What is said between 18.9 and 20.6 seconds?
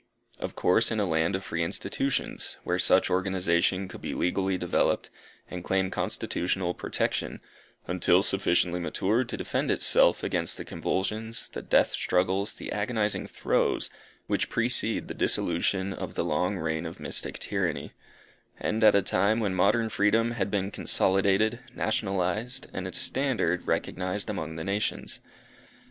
a time when modern freedom had